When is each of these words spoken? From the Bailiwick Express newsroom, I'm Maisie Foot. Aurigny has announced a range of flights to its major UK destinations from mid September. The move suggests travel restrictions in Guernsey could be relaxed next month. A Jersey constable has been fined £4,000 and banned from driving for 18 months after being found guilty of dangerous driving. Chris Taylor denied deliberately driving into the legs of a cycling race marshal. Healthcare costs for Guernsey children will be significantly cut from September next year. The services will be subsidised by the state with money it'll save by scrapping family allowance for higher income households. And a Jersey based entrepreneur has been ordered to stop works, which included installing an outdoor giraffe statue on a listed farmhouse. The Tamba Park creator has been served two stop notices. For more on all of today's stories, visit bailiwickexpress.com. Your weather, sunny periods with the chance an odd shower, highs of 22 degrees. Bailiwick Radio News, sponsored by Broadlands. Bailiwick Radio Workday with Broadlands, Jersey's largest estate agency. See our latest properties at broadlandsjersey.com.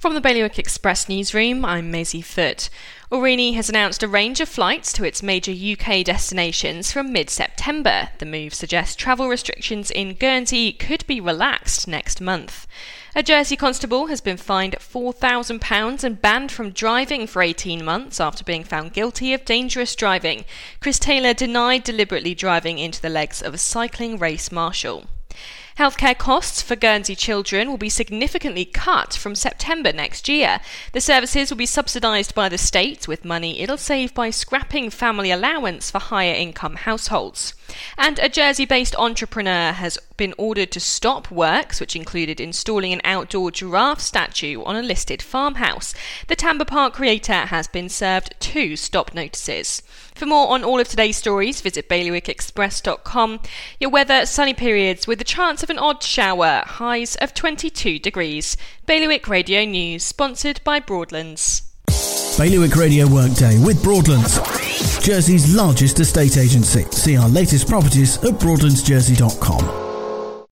From 0.00 0.14
the 0.14 0.22
Bailiwick 0.22 0.58
Express 0.58 1.10
newsroom, 1.10 1.62
I'm 1.62 1.90
Maisie 1.90 2.22
Foot. 2.22 2.70
Aurigny 3.12 3.54
has 3.56 3.68
announced 3.68 4.02
a 4.02 4.08
range 4.08 4.40
of 4.40 4.48
flights 4.48 4.94
to 4.94 5.04
its 5.04 5.22
major 5.22 5.52
UK 5.52 6.02
destinations 6.02 6.90
from 6.90 7.12
mid 7.12 7.28
September. 7.28 8.08
The 8.16 8.24
move 8.24 8.54
suggests 8.54 8.96
travel 8.96 9.28
restrictions 9.28 9.90
in 9.90 10.14
Guernsey 10.14 10.72
could 10.72 11.06
be 11.06 11.20
relaxed 11.20 11.86
next 11.86 12.18
month. 12.18 12.66
A 13.14 13.22
Jersey 13.22 13.56
constable 13.56 14.06
has 14.06 14.22
been 14.22 14.38
fined 14.38 14.76
£4,000 14.78 16.02
and 16.02 16.22
banned 16.22 16.50
from 16.50 16.70
driving 16.70 17.26
for 17.26 17.42
18 17.42 17.84
months 17.84 18.20
after 18.20 18.42
being 18.42 18.64
found 18.64 18.94
guilty 18.94 19.34
of 19.34 19.44
dangerous 19.44 19.94
driving. 19.94 20.46
Chris 20.80 20.98
Taylor 20.98 21.34
denied 21.34 21.84
deliberately 21.84 22.34
driving 22.34 22.78
into 22.78 23.02
the 23.02 23.10
legs 23.10 23.42
of 23.42 23.52
a 23.52 23.58
cycling 23.58 24.16
race 24.16 24.50
marshal. 24.50 25.08
Healthcare 25.80 26.18
costs 26.18 26.60
for 26.60 26.76
Guernsey 26.76 27.14
children 27.14 27.70
will 27.70 27.78
be 27.78 27.88
significantly 27.88 28.66
cut 28.66 29.14
from 29.14 29.34
September 29.34 29.94
next 29.94 30.28
year. 30.28 30.60
The 30.92 31.00
services 31.00 31.48
will 31.48 31.56
be 31.56 31.64
subsidised 31.64 32.34
by 32.34 32.50
the 32.50 32.58
state 32.58 33.08
with 33.08 33.24
money 33.24 33.60
it'll 33.60 33.78
save 33.78 34.12
by 34.12 34.28
scrapping 34.28 34.90
family 34.90 35.30
allowance 35.30 35.90
for 35.90 35.98
higher 35.98 36.34
income 36.34 36.76
households. 36.76 37.54
And 37.96 38.18
a 38.18 38.28
Jersey 38.28 38.66
based 38.66 38.94
entrepreneur 38.96 39.72
has 39.72 39.96
been 40.18 40.34
ordered 40.36 40.70
to 40.72 40.80
stop 40.80 41.30
works, 41.30 41.80
which 41.80 41.96
included 41.96 42.40
installing 42.40 42.92
an 42.92 43.00
outdoor 43.02 43.50
giraffe 43.50 44.00
statue 44.00 44.62
on 44.64 44.76
a 44.76 44.82
listed 44.82 45.22
farmhouse. 45.22 45.94
The 46.26 46.36
Tamba 46.36 46.66
Park 46.66 46.92
creator 46.92 47.46
has 47.46 47.68
been 47.68 47.88
served 47.88 48.34
two 48.38 48.76
stop 48.76 49.14
notices. 49.14 49.82
For 50.14 50.26
more 50.26 50.48
on 50.48 50.62
all 50.62 50.78
of 50.80 50.88
today's 50.88 51.16
stories, 51.16 51.62
visit 51.62 51.88
bailiwickexpress.com. 51.88 53.40
Your 53.78 53.88
weather, 53.88 54.26
sunny 54.26 54.52
periods 54.52 55.06
with 55.06 55.18
the 55.18 55.24
chance 55.24 55.62
an 55.70 55.78
odd 55.78 56.02
shower, 56.02 56.62
highs 56.66 57.16
of 57.16 57.32
22 57.32 57.98
degrees. 57.98 58.56
Bailiwick 58.86 59.28
Radio 59.28 59.64
News, 59.64 60.04
sponsored 60.04 60.60
by 60.64 60.80
Broadlands. 60.80 61.62
Bailiwick 62.36 62.76
Radio 62.76 63.06
Workday 63.06 63.58
with 63.64 63.82
Broadlands, 63.82 64.38
Jersey's 65.00 65.54
largest 65.54 66.00
estate 66.00 66.36
agency. 66.36 66.84
See 66.90 67.16
our 67.16 67.28
latest 67.28 67.68
properties 67.68 68.16
at 68.18 68.34
broadlandsjersey.com. 68.34 69.79